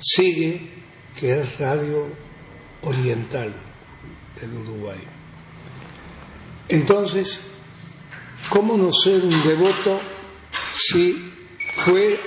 [0.00, 0.68] sigue,
[1.14, 2.08] que es Radio
[2.82, 3.54] Oriental
[4.40, 4.98] del Uruguay.
[6.68, 7.52] Entonces,
[8.48, 10.00] ¿cómo no ser un devoto
[10.74, 11.30] si
[11.76, 12.18] fue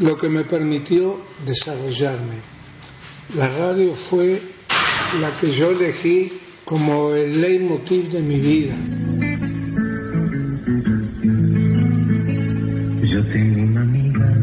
[0.00, 2.42] lo que me permitió desarrollarme?
[3.34, 4.57] La radio fue
[5.16, 6.30] la que yo elegí
[6.64, 8.74] como el leitmotiv de mi vida.
[13.02, 14.36] Yo tengo una amiga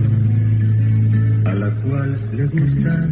[1.46, 3.10] a la cual le gustan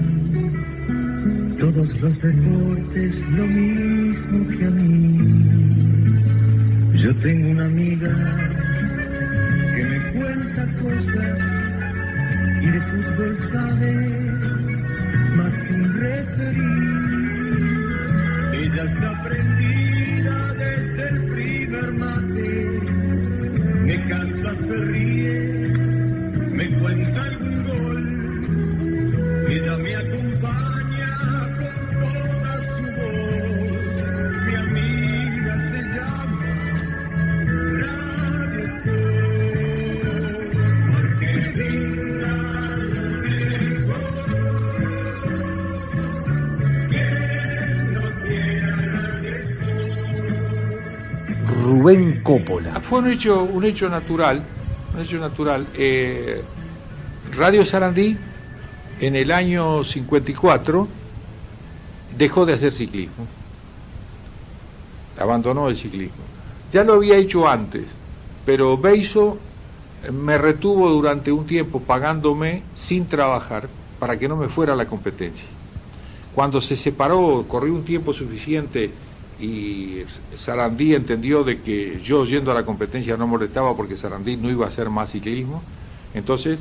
[1.60, 3.63] todos los deportes lo mismo
[52.94, 54.44] Fue un hecho, un hecho natural,
[54.94, 55.66] un hecho natural.
[55.74, 56.44] Eh,
[57.36, 58.16] Radio Sarandí
[59.00, 60.88] en el año 54
[62.16, 63.26] dejó de hacer ciclismo,
[65.20, 66.22] abandonó el ciclismo.
[66.72, 67.86] Ya lo había hecho antes,
[68.46, 69.40] pero Beiso
[70.12, 74.86] me retuvo durante un tiempo pagándome sin trabajar para que no me fuera a la
[74.86, 75.48] competencia.
[76.36, 78.92] Cuando se separó, corrió un tiempo suficiente
[79.40, 80.04] y
[80.36, 84.66] Sarandí entendió de que yo yendo a la competencia no molestaba porque Sarandí no iba
[84.66, 85.62] a hacer más ciclismo,
[86.14, 86.60] entonces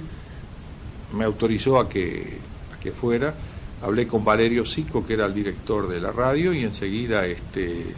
[1.13, 2.39] me autorizó a que,
[2.75, 3.35] a que fuera.
[3.83, 7.95] Hablé con Valerio Sico, que era el director de la radio, y enseguida este,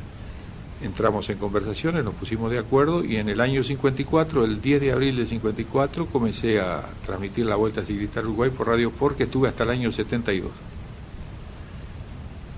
[0.82, 4.92] entramos en conversaciones, nos pusimos de acuerdo, y en el año 54, el 10 de
[4.92, 9.48] abril del 54, comencé a transmitir la Vuelta Ciclista Uruguay por Radio Sport, que estuve
[9.48, 10.50] hasta el año 72.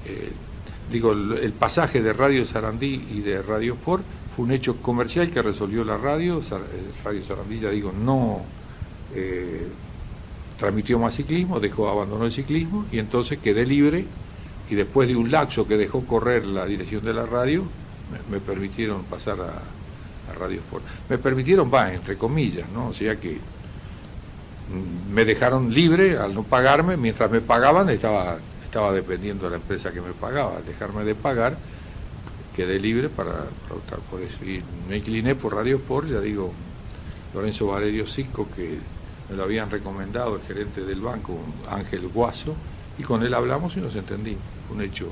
[0.07, 0.33] Eh,
[0.91, 4.03] digo, el, pasaje de Radio Sarandí y de Radio Sport
[4.35, 6.43] fue un hecho comercial que resolvió la radio, eh,
[7.05, 8.43] Radio Sarandí, ya digo, no
[9.15, 9.67] eh,
[10.59, 14.05] transmitió más ciclismo, dejó, abandonó el ciclismo y entonces quedé libre
[14.69, 17.65] y después de un lapso que dejó correr la dirección de la radio,
[18.31, 19.63] me, permitieron pasar a,
[20.39, 20.85] Radio Sport.
[21.09, 22.89] Me permitieron, va, entre comillas, ¿no?
[22.89, 28.39] O sea que mm, me dejaron libre al no pagarme, mientras me pagaban estaba,
[28.77, 31.57] estaba dependiendo de la empresa que me pagaba, al dejarme de pagar
[32.55, 34.45] quedé libre para, optar por eso.
[34.45, 36.53] Y me incliné por Radio Sport, ya digo,
[37.33, 38.79] Lorenzo Valerio Sico, que
[39.31, 41.39] me lo habían recomendado el gerente del banco,
[41.71, 42.55] Ángel Guaso,
[42.99, 44.43] y con él hablamos y nos entendimos.
[44.71, 45.09] Un hecho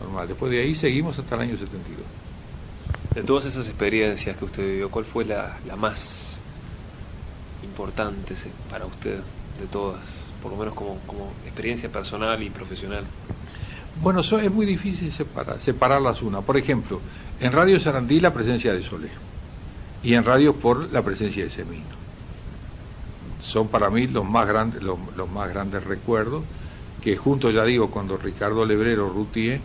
[0.00, 0.28] normal.
[0.28, 2.04] Después de ahí seguimos hasta el año 72.
[3.16, 6.40] De todas esas experiencias que usted vivió, ¿cuál fue la, la más
[7.64, 8.34] importante
[8.70, 9.18] para usted
[9.58, 10.30] de todas?
[10.42, 13.04] Por lo menos como, como experiencia personal y profesional.
[14.02, 16.40] Bueno, eso es muy difícil separar, separarlas una.
[16.42, 17.00] Por ejemplo,
[17.40, 19.08] en Radio Sarandí la presencia de Solé
[20.02, 21.96] y en Radio Sport la presencia de Semino.
[23.40, 24.98] Son para mí los más grandes, los,
[25.32, 26.42] más grandes recuerdos
[27.02, 29.60] que junto, ya digo, cuando Ricardo Lebrero Rutier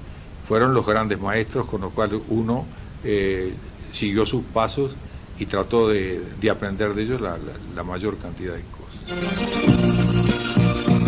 [0.47, 2.65] fueron los grandes maestros con los cuales uno
[3.03, 3.53] eh,
[3.91, 4.93] siguió sus pasos
[5.39, 7.37] y trató de, de aprender de ellos la-
[7.75, 9.80] la mayor cantidad de cosas.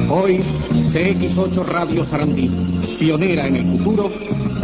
[0.09, 2.49] Hoy, CX8 Radio Sarandí,
[2.99, 4.11] pionera en el futuro,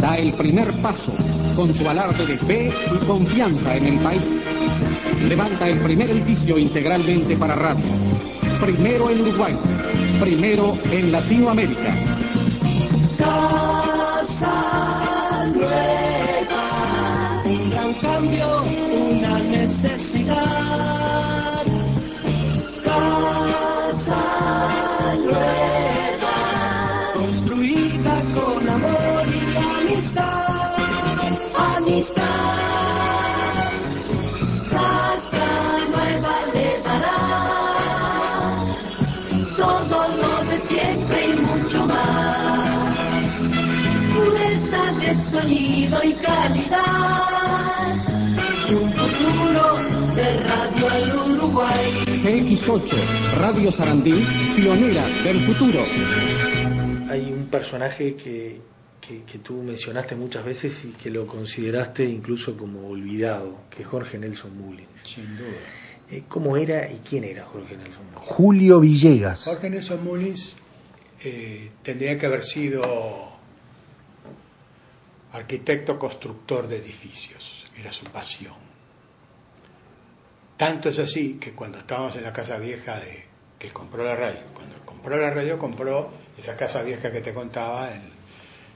[0.00, 1.12] da el primer paso
[1.56, 4.30] con su alarde de fe y confianza en el país.
[5.28, 7.84] Levanta el primer edificio integralmente para radio.
[8.60, 9.56] Primero en Uruguay,
[10.20, 11.94] primero en Latinoamérica.
[13.18, 14.54] Casa
[15.54, 18.62] nueva, un gran cambio,
[19.10, 20.99] una necesidad.
[27.14, 30.74] Construida con amor y amistad.
[31.76, 32.24] Amistad,
[34.70, 35.46] casa
[35.90, 37.20] nueva le dará
[39.56, 42.96] todo lo de siempre y mucho más
[44.14, 46.59] pureza de sonido y calidad.
[52.30, 54.14] GX8, Radio Sarandí,
[54.54, 55.80] pionera del futuro.
[57.08, 58.60] Hay un personaje que,
[59.00, 64.16] que, tú mencionaste muchas veces y que lo consideraste incluso como olvidado, que es Jorge
[64.16, 64.88] Nelson Mullins.
[65.02, 65.48] Sin duda.
[66.08, 68.28] Eh, ¿Cómo era y quién era Jorge Nelson Mullins?
[68.28, 69.46] Julio Villegas.
[69.46, 70.56] Jorge Nelson Mullins
[71.24, 72.84] eh, tendría que haber sido
[75.32, 78.69] arquitecto constructor de edificios, era su pasión
[80.60, 83.24] tanto es así que cuando estábamos en la casa vieja de
[83.58, 87.90] que compró la radio, cuando compró la radio compró esa casa vieja que te contaba
[87.94, 88.02] en,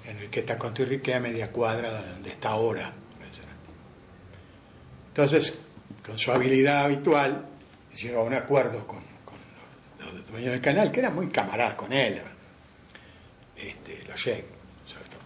[0.07, 2.91] en el que está con a media cuadra de donde está ahora.
[5.09, 5.63] Entonces,
[6.07, 7.49] con su habilidad habitual,
[7.95, 9.37] llegó a un acuerdo con, con
[10.01, 12.23] los los dueños del canal, que eran muy camaradas con él,
[13.59, 14.47] este, los Sheik,
[14.87, 15.21] sobre todo.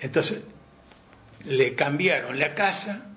[0.00, 0.42] Entonces,
[1.44, 3.12] le cambiaron la casa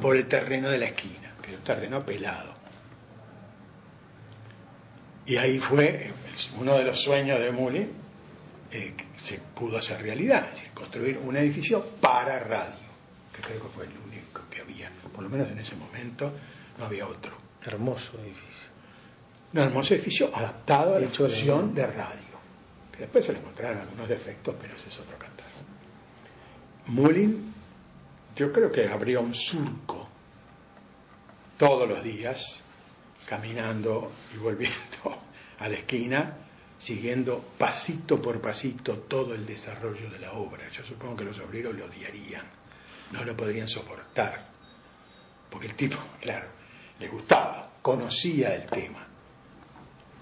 [0.00, 2.54] por el terreno de la esquina, que es un terreno pelado.
[5.26, 6.10] Y ahí fue
[6.58, 7.90] uno de los sueños de Muli,
[8.70, 12.74] eh, que se pudo hacer realidad, es decir, construir un edificio para radio,
[13.32, 16.32] que creo que fue el único que había, por lo menos en ese momento
[16.78, 17.32] no había otro.
[17.62, 18.64] Hermoso edificio.
[19.54, 22.38] Un hermoso edificio adaptado a la función de radio,
[22.92, 25.46] que después se le encontraron algunos defectos, pero ese es otro cantar.
[26.86, 27.53] Mullin,
[28.36, 30.08] yo creo que abrió un surco
[31.56, 32.62] todos los días,
[33.26, 35.22] caminando y volviendo
[35.58, 36.36] a la esquina,
[36.76, 40.68] siguiendo pasito por pasito todo el desarrollo de la obra.
[40.70, 42.44] Yo supongo que los obreros lo odiarían,
[43.12, 44.48] no lo podrían soportar,
[45.50, 46.48] porque el tipo, claro,
[46.98, 49.06] le gustaba, conocía el tema,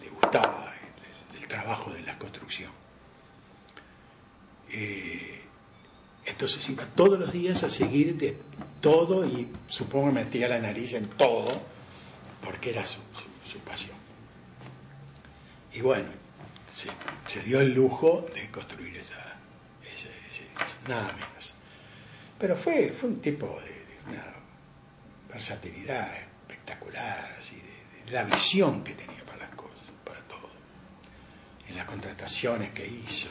[0.01, 0.75] le gustaba
[1.33, 2.71] el, el trabajo de la construcción.
[4.69, 5.42] Eh,
[6.25, 8.39] entonces iba todos los días a seguir de
[8.81, 11.61] todo y supongo que metía la nariz en todo
[12.43, 13.01] porque era su,
[13.65, 13.97] pasión.
[15.73, 16.09] Y bueno,
[17.27, 19.37] se, dio el lujo de construir esa,
[19.93, 20.11] ese,
[20.89, 21.55] nada menos.
[22.39, 23.83] Pero fue, fue un tipo de,
[25.33, 26.15] versatilidad
[26.49, 30.51] espectacular, así, de, la visión que tenía para las cosas, para todo.
[31.69, 33.29] En las contrataciones que hizo,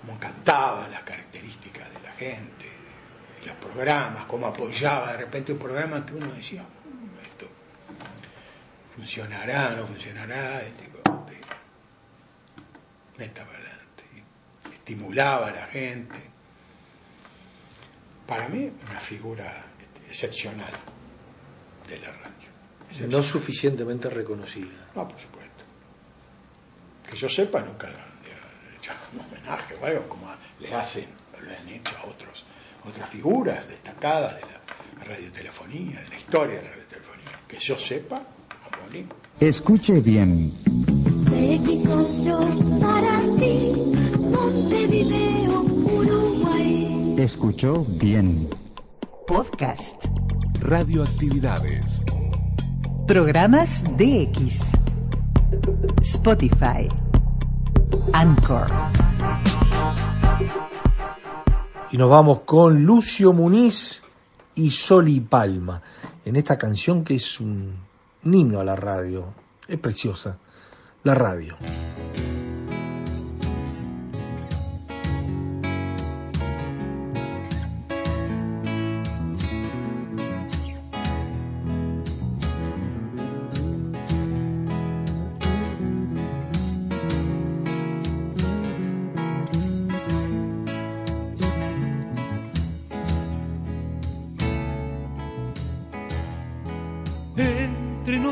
[0.00, 2.66] cómo cantaba las características de la gente,
[3.40, 7.48] de los programas, cómo apoyaba de repente un programa que uno decía, "Mm, esto
[8.96, 11.36] funcionará, no funcionará, el tipo de,
[13.18, 14.04] meta para adelante,
[14.72, 16.18] estimulaba a la gente.
[18.26, 20.72] Para mí, una figura este, excepcional
[21.88, 23.08] de la radio.
[23.08, 24.88] No suficientemente reconocida.
[24.94, 25.64] No, por supuesto.
[27.08, 28.09] Que yo sepa, nunca hecho
[29.12, 30.26] un homenaje o algo como
[30.60, 31.06] le hacen,
[31.46, 32.44] le han hecho a otros,
[32.86, 37.30] otras figuras destacadas de la radiotelefonía, de la historia de la radiotelefonía.
[37.48, 39.08] Que yo sepa, a Molín.
[39.40, 40.52] Escuche bien.
[41.24, 43.72] CX8 Sarandí,
[44.18, 47.16] Montevideo, Uruguay.
[47.18, 48.48] Escuchó bien.
[49.26, 50.06] Podcast.
[50.60, 52.04] Radioactividades.
[53.06, 54.62] Programas DX.
[56.02, 56.88] Spotify.
[58.12, 58.66] Anchor.
[61.90, 64.02] Y nos vamos con Lucio Muniz
[64.54, 65.82] y Soli Palma,
[66.24, 67.74] en esta canción que es un,
[68.24, 69.34] un himno a la radio.
[69.66, 70.38] Es preciosa,
[71.02, 71.56] la radio.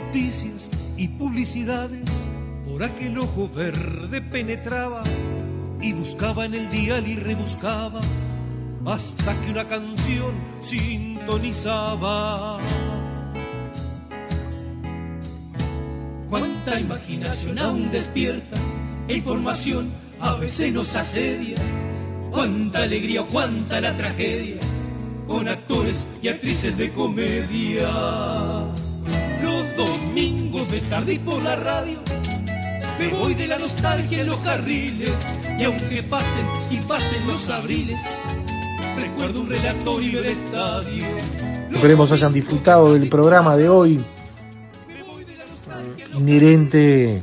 [0.01, 2.25] Noticias y publicidades,
[2.69, 5.03] por aquel ojo verde penetraba
[5.81, 8.01] y buscaba en el dial y rebuscaba
[8.87, 12.61] hasta que una canción sintonizaba.
[16.29, 18.57] Cuánta imaginación aún despierta
[19.09, 19.91] e información
[20.21, 21.59] a veces nos asedia.
[22.31, 24.61] Cuánta alegría, cuánta la tragedia
[25.27, 28.58] con actores y actrices de comedia.
[30.89, 31.99] Y por la radio
[32.99, 38.01] me voy de la nostalgia en los carriles y aunque pasen y pasen los abriles,
[38.99, 41.05] recuerdo un relatorio del estadio.
[41.71, 44.01] Esperemos hayan disfrutado del programa de hoy,
[46.17, 47.23] inherente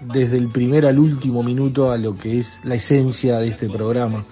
[0.00, 4.24] desde el primer al último minuto a lo que es la esencia de este programa,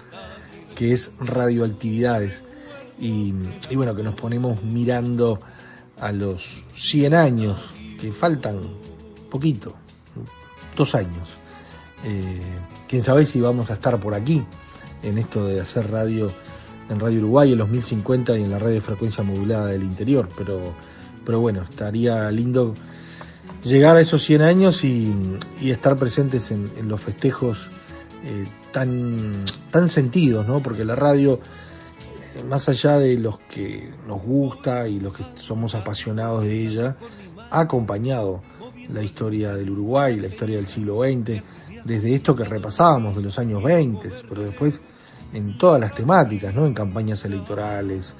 [0.75, 2.41] que es radioactividades.
[2.99, 3.33] Y,
[3.69, 5.41] y bueno, que nos ponemos mirando
[5.99, 7.57] a los 100 años,
[8.01, 8.59] que faltan
[9.29, 9.75] poquito,
[10.75, 11.37] dos años.
[12.03, 12.41] Eh,
[12.87, 14.43] quién sabe si vamos a estar por aquí,
[15.03, 16.31] en esto de hacer radio
[16.89, 20.27] en Radio Uruguay en los 1050 y en la radio de frecuencia modulada del interior,
[20.35, 20.59] pero,
[21.23, 22.73] pero bueno, estaría lindo
[23.63, 25.13] llegar a esos 100 años y,
[25.61, 27.69] estar presentes en, los festejos
[28.23, 30.59] eh, tan, tan sentidos, ¿no?
[30.59, 31.39] Porque la radio,
[32.49, 36.97] más allá de los que nos gusta y los que somos apasionados de ella,
[37.49, 38.41] ha acompañado
[38.91, 41.41] la historia del Uruguay, la historia del siglo XX,
[41.85, 44.81] desde esto que repasábamos de los años 20, pero después
[45.33, 46.65] en todas las temáticas, ¿no?
[46.65, 48.15] En campañas electorales,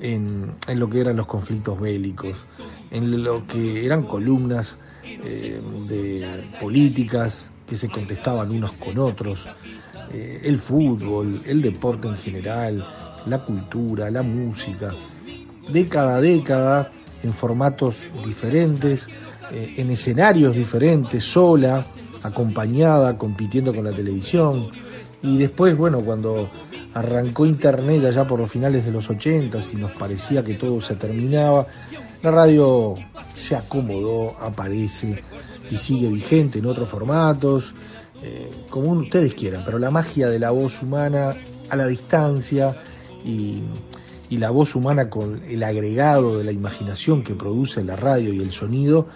[0.00, 2.46] en, en lo que eran los conflictos bélicos,
[2.90, 9.44] en lo que eran columnas eh, de políticas que se contestaban unos con otros,
[10.12, 12.84] eh, el fútbol, el deporte en general,
[13.26, 14.90] la cultura, la música,
[15.70, 16.90] década a década,
[17.22, 19.06] en formatos diferentes,
[19.50, 21.84] eh, en escenarios diferentes, sola,
[22.22, 24.66] acompañada, compitiendo con la televisión.
[25.22, 26.48] Y después, bueno, cuando
[26.94, 30.96] arrancó Internet allá por los finales de los 80 y nos parecía que todo se
[30.96, 31.66] terminaba,
[32.22, 32.94] la radio
[33.34, 35.22] se acomodó, aparece
[35.70, 37.72] y sigue vigente en otros formatos,
[38.22, 41.34] eh, como ustedes quieran, pero la magia de la voz humana
[41.70, 42.74] a la distancia
[43.24, 43.62] y,
[44.30, 48.40] y la voz humana con el agregado de la imaginación que produce la radio y
[48.40, 49.08] el sonido,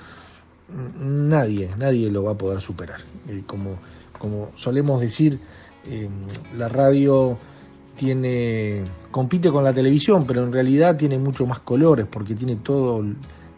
[0.68, 3.00] mm, nadie, nadie lo va a poder superar.
[3.28, 3.76] Eh, como,
[4.18, 5.38] como solemos decir,
[5.86, 6.08] eh,
[6.56, 7.38] la radio
[7.96, 13.04] tiene compite con la televisión, pero en realidad tiene mucho más colores porque tiene todo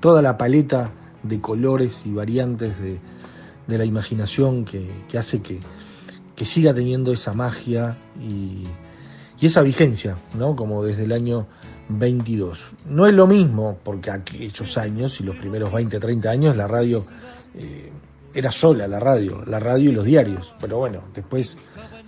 [0.00, 0.92] toda la paleta
[1.22, 2.98] de colores y variantes de,
[3.66, 5.61] de la imaginación que, que hace que,
[6.36, 8.64] que, siga teniendo esa magia y,
[9.45, 10.57] y, esa vigencia, ¿no?
[10.57, 11.47] Como desde el año
[11.88, 12.59] 22.
[12.88, 17.03] No es lo mismo, porque aquellos años y los primeros 20, 30 años la radio
[17.55, 17.92] eh,
[18.34, 20.55] era sola, la radio, la radio y los diarios.
[20.61, 21.57] Pero bueno, después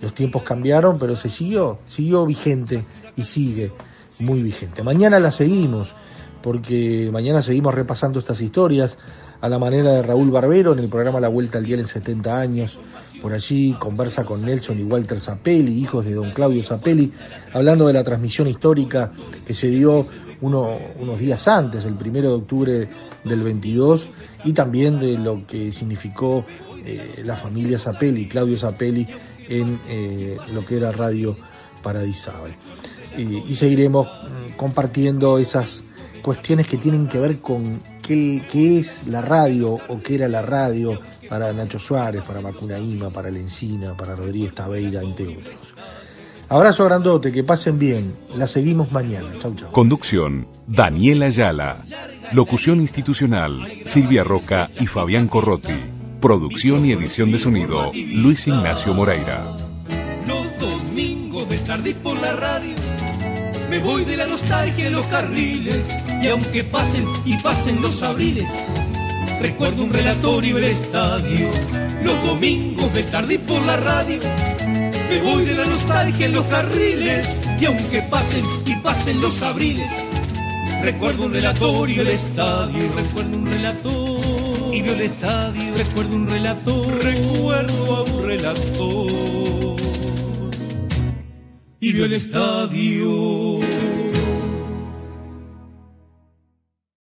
[0.01, 2.85] los tiempos cambiaron, pero se siguió, siguió vigente
[3.15, 3.71] y sigue
[4.19, 4.83] muy vigente.
[4.83, 5.93] Mañana la seguimos,
[6.41, 8.97] porque mañana seguimos repasando estas historias
[9.41, 12.39] a la manera de Raúl Barbero en el programa La Vuelta al Día en 70
[12.39, 12.77] años.
[13.21, 17.11] Por allí conversa con Nelson y Walter Zapelli, hijos de don Claudio Zapelli,
[17.51, 19.11] hablando de la transmisión histórica
[19.45, 20.05] que se dio
[20.41, 22.89] uno, unos días antes, el primero de octubre
[23.23, 24.07] del 22,
[24.45, 26.45] y también de lo que significó
[26.85, 29.07] eh, la familia Zapelli, Claudio Zapelli,
[29.49, 31.35] en eh, lo que era Radio
[31.81, 32.55] Paradisable.
[33.17, 35.83] Y, y seguiremos mm, compartiendo esas
[36.21, 40.41] cuestiones que tienen que ver con qué, qué, es la radio o qué era la
[40.41, 40.99] radio
[41.29, 45.73] para Nacho Suárez, para Macunaíma, para Lencina, para Rodríguez Tabeira, entre otros.
[46.49, 48.15] Abrazo grandote, que pasen bien.
[48.37, 49.27] La seguimos mañana.
[49.39, 49.71] Chau, chau.
[49.71, 51.83] Conducción, Daniela Ayala.
[52.31, 55.75] Locución institucional, Silvia Roca y Fabián Corrotti.
[56.21, 59.55] Producción y edición de sonido, Luis Ignacio Moreira.
[60.25, 62.86] Los domingos de tarde por la radio
[63.69, 68.49] me voy de la nostalgia en los carriles y aunque pasen y pasen los abriles,
[69.41, 71.49] recuerdo un relatorio del estadio.
[72.03, 74.19] Los domingos de tarde por la radio,
[75.09, 79.91] me voy de la nostalgia en los carriles y aunque pasen y pasen los abriles,
[80.81, 82.83] recuerdo un relatorio del estadio.
[82.95, 85.77] Recuerdo un relator y vio el estadio.
[85.77, 89.26] Recuerdo un relator, recuerdo a un relator
[91.79, 93.86] y vio el estadio.